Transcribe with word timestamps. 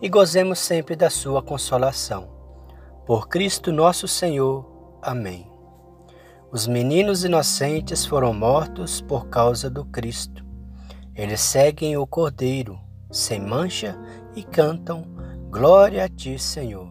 e 0.00 0.08
gozemos 0.08 0.58
sempre 0.58 0.94
da 0.94 1.10
sua 1.10 1.42
consolação. 1.42 2.28
Por 3.04 3.28
Cristo 3.28 3.72
nosso 3.72 4.06
Senhor. 4.06 4.64
Amém. 5.02 5.50
Os 6.50 6.66
meninos 6.66 7.24
inocentes 7.24 8.06
foram 8.06 8.32
mortos 8.32 9.00
por 9.00 9.28
causa 9.28 9.68
do 9.68 9.84
Cristo. 9.84 10.44
Eles 11.14 11.40
seguem 11.40 11.96
o 11.96 12.06
Cordeiro, 12.06 12.78
sem 13.10 13.40
mancha, 13.40 13.98
e 14.36 14.42
cantam: 14.42 15.04
Glória 15.50 16.04
a 16.04 16.08
ti, 16.08 16.38
Senhor. 16.38 16.88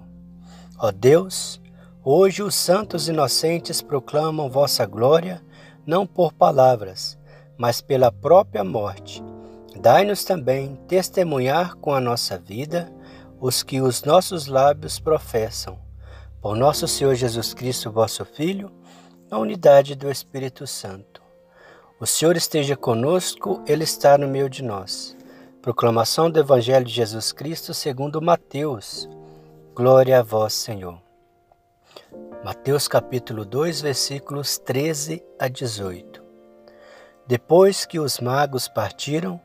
Ó 0.78 0.92
Deus, 0.92 1.62
hoje 2.04 2.44
os 2.44 2.56
santos 2.56 3.08
inocentes 3.08 3.82
proclamam 3.82 4.50
vossa 4.50 4.86
glória, 4.86 5.42
não 5.86 6.06
por 6.06 6.34
palavras, 6.34 7.18
mas 7.58 7.82
pela 7.82 8.12
própria 8.12 8.64
morte. 8.64 9.24
Dai-nos 9.80 10.24
também 10.24 10.76
testemunhar 10.88 11.76
com 11.76 11.94
a 11.94 12.02
nossa 12.02 12.38
vida 12.38 12.92
os 13.40 13.62
que 13.62 13.82
os 13.82 14.04
nossos 14.04 14.48
lábios 14.48 15.00
professam. 15.00 15.80
Por 16.42 16.56
nosso 16.56 16.88
Senhor 16.88 17.16
Jesus 17.16 17.54
Cristo, 17.54 17.92
vosso 17.92 18.26
Filho, 18.26 18.72
na 19.30 19.38
unidade 19.38 19.96
do 19.96 20.10
Espírito 20.10 20.66
Santo. 20.66 21.22
O 22.00 22.06
Senhor 22.06 22.36
esteja 22.36 22.76
conosco, 22.76 23.64
Ele 23.68 23.84
está 23.84 24.18
no 24.18 24.28
meio 24.28 24.50
de 24.50 24.64
nós. 24.64 25.16
Proclamação 25.62 26.30
do 26.30 26.40
Evangelho 26.40 26.86
de 26.86 26.94
Jesus 26.94 27.32
Cristo 27.32 27.74
segundo 27.74 28.22
Mateus. 28.22 29.10
Glória 29.76 30.20
a 30.20 30.24
vós, 30.24 30.54
Senhor. 30.54 31.02
Mateus 32.44 32.88
capítulo 32.88 33.44
2, 33.44 33.82
versículos 33.82 34.58
13 34.58 35.24
a 35.40 35.48
18. 35.48 36.24
Depois 37.28 37.86
que 37.86 38.00
os 38.00 38.20
magos 38.20 38.68
partiram, 38.68 39.42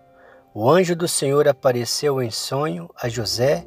o 0.55 0.71
anjo 0.71 0.95
do 0.95 1.09
Senhor 1.09 1.49
apareceu 1.49 2.23
em 2.23 2.31
sonho 2.31 2.89
a 2.95 3.09
José 3.09 3.67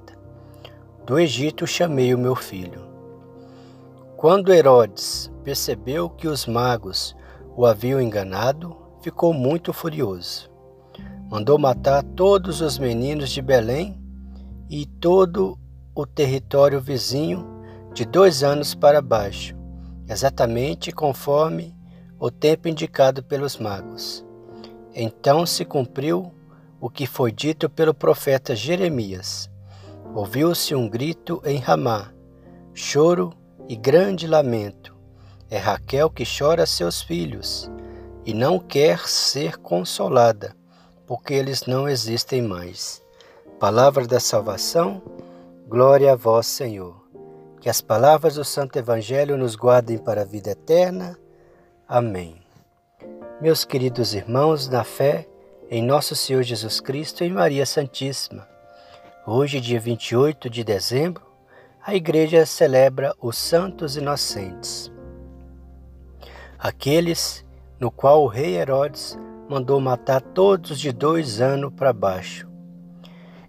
Do 1.05 1.19
Egito 1.19 1.65
chamei 1.65 2.13
o 2.13 2.17
meu 2.17 2.35
filho. 2.35 2.87
Quando 4.15 4.53
Herodes 4.53 5.31
percebeu 5.43 6.07
que 6.09 6.27
os 6.27 6.45
magos 6.45 7.15
o 7.57 7.65
haviam 7.65 7.99
enganado, 7.99 8.77
ficou 9.01 9.33
muito 9.33 9.73
furioso. 9.73 10.49
Mandou 11.29 11.57
matar 11.57 12.03
todos 12.03 12.61
os 12.61 12.77
meninos 12.77 13.31
de 13.31 13.41
Belém 13.41 13.99
e 14.69 14.85
todo 14.85 15.57
o 15.95 16.05
território 16.05 16.79
vizinho 16.79 17.45
de 17.93 18.05
dois 18.05 18.43
anos 18.43 18.75
para 18.75 19.01
baixo, 19.01 19.55
exatamente 20.07 20.91
conforme 20.91 21.75
o 22.19 22.29
tempo 22.29 22.67
indicado 22.67 23.23
pelos 23.23 23.57
magos. 23.57 24.23
Então 24.93 25.47
se 25.47 25.65
cumpriu 25.65 26.31
o 26.79 26.89
que 26.91 27.07
foi 27.07 27.31
dito 27.31 27.67
pelo 27.69 27.93
profeta 27.93 28.55
Jeremias. 28.55 29.49
Ouviu-se 30.13 30.75
um 30.75 30.89
grito 30.89 31.41
em 31.45 31.57
Ramá, 31.57 32.11
choro 32.73 33.31
e 33.69 33.77
grande 33.77 34.27
lamento. 34.27 34.93
É 35.49 35.57
Raquel 35.57 36.09
que 36.09 36.25
chora 36.25 36.65
seus 36.65 37.01
filhos 37.01 37.71
e 38.25 38.33
não 38.33 38.59
quer 38.59 39.07
ser 39.07 39.57
consolada, 39.57 40.53
porque 41.07 41.33
eles 41.33 41.65
não 41.65 41.87
existem 41.87 42.41
mais. 42.41 43.01
Palavra 43.57 44.05
da 44.05 44.19
salvação, 44.19 45.01
glória 45.67 46.11
a 46.11 46.15
vós, 46.15 46.45
Senhor. 46.45 47.01
Que 47.61 47.69
as 47.69 47.79
palavras 47.79 48.35
do 48.35 48.43
Santo 48.43 48.77
Evangelho 48.77 49.37
nos 49.37 49.55
guardem 49.55 49.97
para 49.97 50.23
a 50.23 50.25
vida 50.25 50.51
eterna. 50.51 51.17
Amém. 51.87 52.41
Meus 53.39 53.63
queridos 53.63 54.13
irmãos, 54.13 54.67
na 54.67 54.83
fé, 54.83 55.25
em 55.69 55.81
Nosso 55.81 56.17
Senhor 56.17 56.43
Jesus 56.43 56.81
Cristo 56.81 57.23
e 57.23 57.29
Maria 57.29 57.65
Santíssima. 57.65 58.50
Hoje, 59.25 59.61
dia 59.61 59.79
28 59.79 60.49
de 60.49 60.63
dezembro, 60.63 61.23
a 61.85 61.93
Igreja 61.93 62.43
celebra 62.43 63.13
os 63.21 63.37
Santos 63.37 63.95
Inocentes. 63.95 64.91
Aqueles 66.57 67.45
no 67.79 67.91
qual 67.91 68.23
o 68.23 68.27
rei 68.27 68.55
Herodes 68.55 69.15
mandou 69.47 69.79
matar 69.79 70.21
todos 70.21 70.79
de 70.79 70.91
dois 70.91 71.39
anos 71.39 71.71
para 71.71 71.93
baixo. 71.93 72.49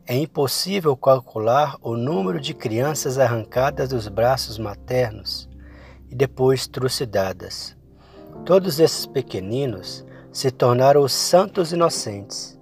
É 0.07 0.15
impossível 0.15 0.95
calcular 0.95 1.79
o 1.81 1.97
número 1.97 2.39
de 2.39 2.53
crianças 2.53 3.19
arrancadas 3.19 3.89
dos 3.89 4.09
braços 4.09 4.59
maternos 4.59 5.49
e 6.11 6.15
depois 6.15 6.69
trucidadas. 6.69 7.75
Todos 8.45 8.79
esses 8.79 9.07
pequeninos 9.07 10.05
se 10.31 10.51
tornaram 10.51 11.01
os 11.01 11.15
santos 11.15 11.73
inocentes, 11.73 12.61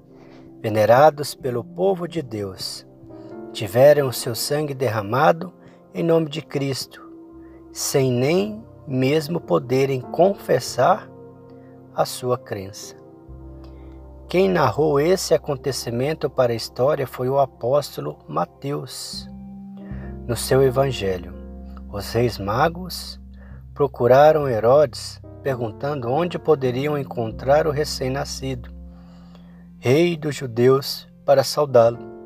venerados 0.63 1.35
pelo 1.35 1.65
povo 1.65 2.07
de 2.07 2.23
Deus. 2.23 2.89
Tiveram 3.53 4.09
o 4.09 4.13
seu 4.13 4.35
sangue 4.35 4.75
derramado 4.75 5.53
em 5.93 6.03
nome 6.03 6.29
de 6.29 6.41
Cristo, 6.41 7.03
sem 7.73 8.13
nem 8.13 8.65
mesmo 8.87 9.41
poderem 9.41 10.01
confessar 10.01 11.11
a 11.95 12.05
sua 12.05 12.39
crença. 12.39 12.97
Quem 14.29 14.49
narrou 14.49 15.01
esse 15.01 15.35
acontecimento 15.35 16.31
para 16.31 16.53
a 16.53 16.57
história 16.57 17.07
foi 17.07 17.29
o 17.29 17.41
apóstolo 17.41 18.19
Mateus. 18.29 19.29
No 20.27 20.37
seu 20.37 20.63
evangelho, 20.63 21.35
os 21.93 22.13
reis 22.13 22.39
magos 22.39 23.21
procuraram 23.75 24.49
Herodes 24.49 25.21
perguntando 25.43 26.09
onde 26.09 26.39
poderiam 26.39 26.97
encontrar 26.97 27.67
o 27.67 27.71
recém-nascido, 27.71 28.71
rei 29.79 30.17
dos 30.17 30.37
judeus, 30.37 31.09
para 31.25 31.43
saudá-lo. 31.43 32.20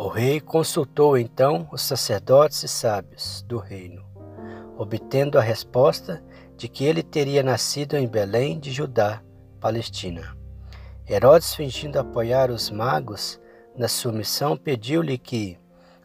O 0.00 0.06
rei 0.06 0.40
consultou 0.40 1.18
então 1.18 1.68
os 1.72 1.82
sacerdotes 1.82 2.62
e 2.62 2.68
sábios 2.68 3.42
do 3.48 3.58
reino, 3.58 4.04
obtendo 4.76 5.36
a 5.36 5.42
resposta 5.42 6.22
de 6.56 6.68
que 6.68 6.84
ele 6.84 7.02
teria 7.02 7.42
nascido 7.42 7.96
em 7.96 8.06
Belém 8.06 8.60
de 8.60 8.70
Judá, 8.70 9.20
Palestina. 9.58 10.36
Herodes, 11.04 11.52
fingindo 11.52 11.98
apoiar 11.98 12.48
os 12.48 12.70
magos 12.70 13.40
na 13.76 13.88
sua 13.88 14.12
missão, 14.12 14.56
pediu-lhe 14.56 15.18
que, 15.18 15.58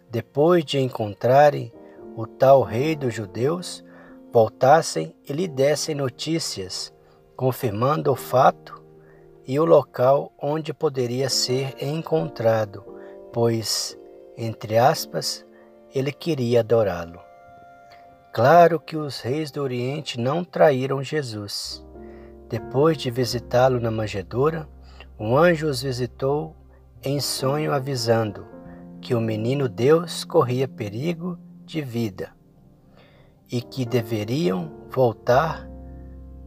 depois 0.10 0.66
de 0.66 0.80
encontrarem 0.80 1.72
o 2.16 2.26
tal 2.26 2.64
rei 2.64 2.96
dos 2.96 3.14
judeus, 3.14 3.86
voltassem 4.32 5.16
e 5.30 5.32
lhe 5.32 5.48
dessem 5.48 5.94
notícias, 5.94 6.92
confirmando 7.36 8.12
o 8.12 8.16
fato 8.16 8.84
e 9.46 9.60
o 9.60 9.66
local 9.66 10.34
onde 10.42 10.74
poderia 10.74 11.30
ser 11.30 11.76
encontrado, 11.80 12.93
pois, 13.34 13.98
entre 14.38 14.78
aspas, 14.78 15.44
ele 15.94 16.12
queria 16.12 16.60
adorá-lo. 16.60 17.20
Claro 18.32 18.80
que 18.80 18.96
os 18.96 19.22
reis 19.22 19.50
do 19.50 19.62
Oriente 19.62 20.20
não 20.20 20.44
traíram 20.44 21.04
Jesus. 21.04 21.84
Depois 22.48 22.96
de 22.96 23.10
visitá-lo 23.10 23.80
na 23.80 23.90
manjedoura, 23.90 24.70
um 25.20 25.36
anjo 25.36 25.68
os 25.68 25.82
visitou 25.82 26.56
em 27.04 27.20
sonho 27.20 27.74
avisando 27.74 28.46
que 29.02 29.16
o 29.16 29.20
menino 29.20 29.68
Deus 29.68 30.24
corria 30.24 30.68
perigo 30.68 31.38
de 31.66 31.82
vida 31.82 32.32
e 33.52 33.62
que 33.62 33.86
deveriam 33.86 34.72
voltar 34.90 35.68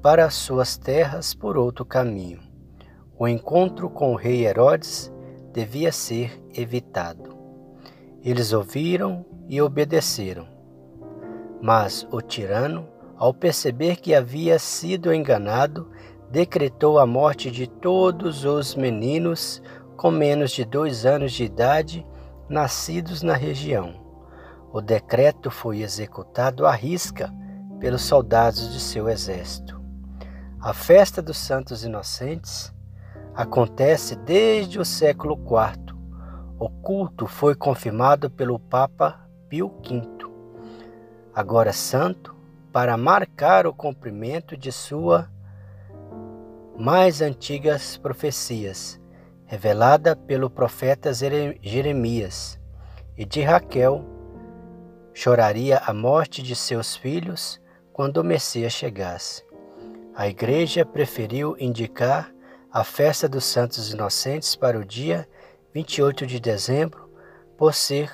para 0.00 0.31
suas 0.31 0.77
terras 0.77 1.35
por 1.35 1.56
outro 1.56 1.85
caminho. 1.85 2.41
O 3.19 3.27
encontro 3.27 3.91
com 3.91 4.12
o 4.12 4.17
rei 4.17 4.47
Herodes 4.47 5.12
devia 5.56 5.91
ser 5.91 6.38
evitado. 6.53 7.35
Eles 8.23 8.53
ouviram 8.53 9.25
e 9.49 9.58
obedeceram. 9.58 10.47
Mas 11.62 12.06
o 12.11 12.20
tirano, 12.20 12.87
ao 13.17 13.32
perceber 13.32 13.97
que 13.97 14.14
havia 14.14 14.58
sido 14.58 15.14
enganado, 15.14 15.91
decretou 16.31 16.99
a 16.99 17.06
morte 17.06 17.50
de 17.50 17.67
todos 17.67 18.44
os 18.44 18.75
meninos 18.75 19.62
com 19.97 20.11
menos 20.11 20.50
de 20.50 20.62
dois 20.62 21.06
anos 21.06 21.32
de 21.32 21.44
idade 21.44 22.06
nascidos 22.50 23.23
na 23.23 23.32
região. 23.32 23.94
O 24.70 24.82
decreto 24.82 25.50
foi 25.50 25.81
executado 25.81 26.67
à 26.67 26.73
risca 26.73 27.32
pelos 27.81 28.02
soldados 28.02 28.75
de 28.75 28.79
seu 28.79 29.09
exército. 29.09 29.81
A 30.61 30.75
festa 30.75 31.23
dos 31.23 31.38
Santos 31.38 31.82
Inocentes 31.82 32.75
acontece 33.37 34.17
desde 34.17 34.79
o 34.79 34.85
século 34.85 35.35
IV. 35.35 35.94
O 36.59 36.71
culto 36.71 37.27
foi 37.27 37.55
confirmado 37.55 38.31
pelo 38.31 38.59
Papa 38.59 39.29
Pio 39.47 39.69
V, 39.69 40.03
agora 41.35 41.71
santo, 41.71 42.35
para 42.73 42.97
marcar 42.97 43.67
o 43.67 43.75
cumprimento 43.75 44.56
de 44.56 44.73
sua 44.73 45.31
mais 46.79 47.21
antigas 47.21 47.99
profecias, 47.99 48.99
revelada 49.44 50.17
pelo 50.17 50.49
profeta 50.49 51.12
Jeremias, 51.12 52.59
e 53.19 53.25
de 53.25 53.43
Raquel 53.43 54.05
choraria 55.12 55.79
a 55.87 55.93
morte 55.93 56.43
de 56.43 56.56
seus 56.56 56.97
filhos 56.97 57.61
quando 57.93 58.19
o 58.19 58.25
Messias 58.25 58.73
chegasse. 58.73 59.44
A 60.15 60.27
Igreja 60.29 60.85
preferiu 60.85 61.55
indicar 61.59 62.31
a 62.76 62.84
festa 62.84 63.26
dos 63.26 63.46
Santos 63.46 63.90
Inocentes 63.90 64.55
para 64.55 64.78
o 64.78 64.84
dia 64.84 65.26
28 65.73 66.26
de 66.26 66.38
dezembro, 66.38 67.11
por 67.56 67.73
ser 67.73 68.12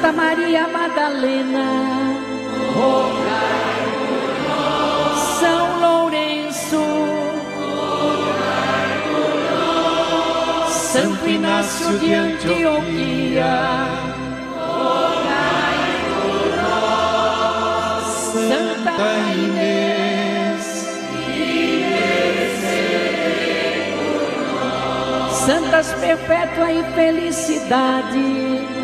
Santa 0.00 0.12
Maria 0.12 0.66
Madalena, 0.66 2.16
por 2.72 3.12
nós, 4.48 5.18
São 5.38 5.78
Lourenço. 5.78 6.80
Santo 10.70 11.28
Inácio 11.28 11.98
de 11.98 12.14
Antioquia, 12.14 13.58
por 14.56 15.20
nós, 16.62 18.04
Santa 18.48 19.08
Inês, 19.36 20.64
por 21.12 21.36
nós, 25.20 25.32
Santas 25.34 25.92
Perpétua 26.00 26.72
e 26.72 26.82
Felicidade, 26.94 28.79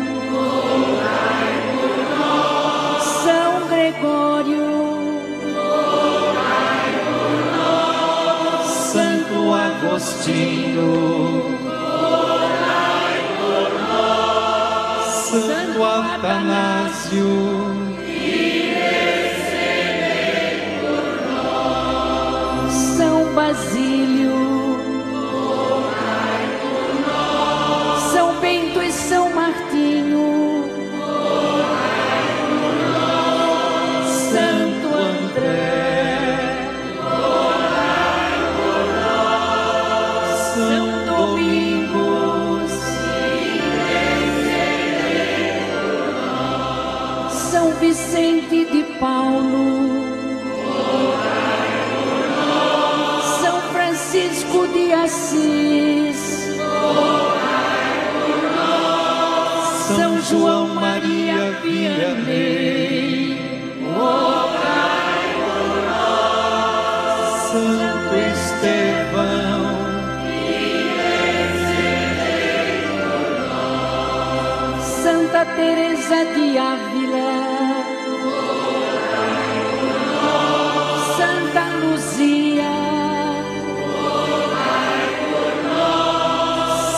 Santo 15.29 15.83
Atanásio, 15.83 17.25
São 22.69 23.33
Basílio, 23.33 24.46
Vicente 47.73 48.65
de 48.65 48.83
Paulo. 48.99 50.05
São 53.41 53.61
Francisco 53.71 54.67
de 54.67 54.93
Assis. 54.93 56.47
São 59.95 60.21
João 60.21 60.67
Maria 60.75 61.51
Vianney. 61.61 62.86
Teresa 75.55 76.25
de 76.35 76.57
Ávila. 76.57 77.31
Santa 81.17 81.63
Luzia. 81.81 82.73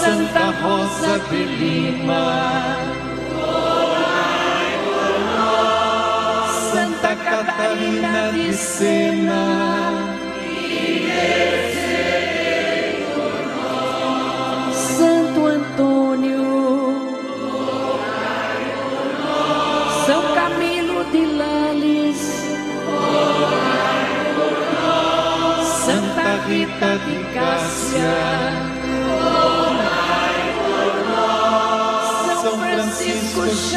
Santa 0.01 0.45
Rosa 0.63 1.19
de 1.29 1.45
Lima. 1.59 2.25
Santa 6.71 7.15
Catarina 7.15 8.31
de 8.31 8.53
Sena. 8.53 10.08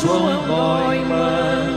João 0.00 0.26
Neumann, 0.26 1.68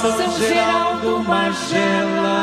São 0.00 0.30
Geraldo 0.38 1.12
Magela, 1.24 2.38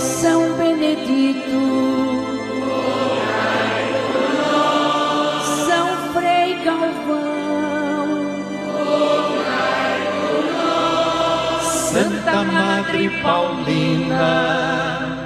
São 0.00 0.54
Benedito, 0.54 1.60
São 5.66 5.88
Frei 6.12 6.54
Galvão, 6.64 8.08
Santa 11.60 12.42
Madre 12.44 13.10
Paulina, 13.22 15.21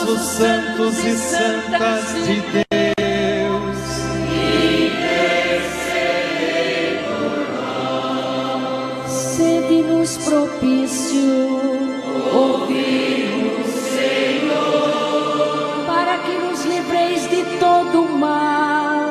todos 0.00 0.08
os 0.08 0.20
santos 0.20 1.04
e 1.04 1.16
santas 1.16 2.14
de 2.26 2.40
Deus, 2.52 3.78
sede-nos 9.06 10.16
propício, 10.18 11.60
ouvimos, 12.32 13.66
Senhor, 13.94 15.06
para 15.86 16.18
que 16.18 16.38
nos 16.38 16.64
livreis 16.64 17.30
de 17.30 17.44
todo 17.58 18.02
mal, 18.04 19.10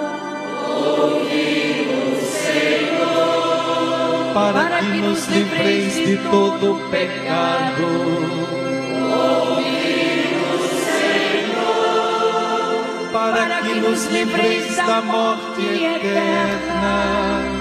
para 4.34 4.80
que 4.80 5.02
nos 5.02 5.28
livreis 5.28 5.96
de 5.96 6.18
todo 6.30 6.80
pecado. 6.90 8.59
Nos 13.80 14.06
livreis 14.06 14.76
da 14.76 15.02
morte 15.02 15.62
eterna. 15.62 17.60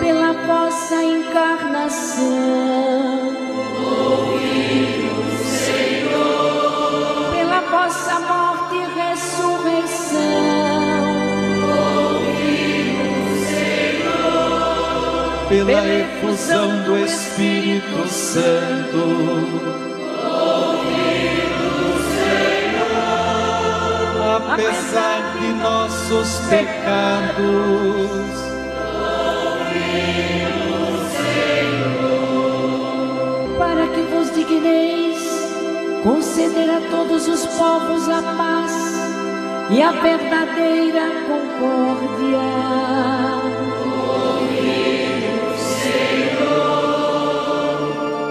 pela 0.00 0.32
vossa 0.46 1.02
encarnação. 1.02 2.26
Pela 7.32 7.60
vossa 7.70 8.20
morte 8.20 8.76
e 8.76 8.84
ressurreição. 9.00 10.20
Pela 15.48 15.86
efusão 15.88 16.82
do 16.84 16.96
Espírito 16.98 18.08
Santo. 18.08 19.89
Apesar 24.52 25.38
de 25.38 25.52
nossos 25.62 26.40
pecados. 26.50 28.10
para 33.58 33.86
que 33.94 34.02
vos 34.12 34.34
digneis 34.34 35.18
conceder 36.02 36.68
a 36.68 36.80
todos 36.90 37.28
os 37.28 37.46
povos 37.46 38.08
a 38.08 38.22
paz 38.36 38.72
e 39.70 39.80
a 39.80 39.92
verdadeira 39.92 41.06
concórdia. 41.28 42.40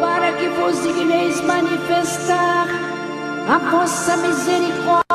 Para 0.01 0.33
que 0.33 0.49
vos 0.49 0.83
digneis 0.83 1.39
manifestar 1.41 2.67
a 3.47 3.57
vossa 3.71 4.17
misericórdia 4.17 5.08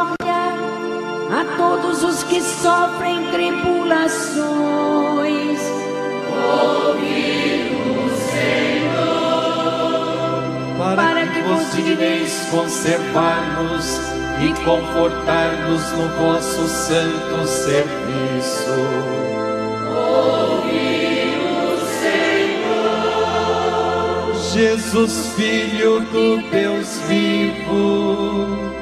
todos 1.74 2.04
os 2.04 2.22
que 2.24 2.40
sofrem 2.40 3.30
tribulações. 3.30 4.54
para 10.76 11.26
que 11.26 11.40
vos 11.42 11.74
digneis 11.74 12.46
conservar-nos 12.50 13.98
e 14.40 14.52
confortar-nos 14.64 15.92
no 15.92 16.08
vosso 16.18 16.68
santo 16.68 17.46
serviço. 17.46 18.74
Jesus, 24.52 25.32
Filho 25.36 26.00
do 26.00 26.36
Deus 26.50 27.00
vivo, 27.08 28.73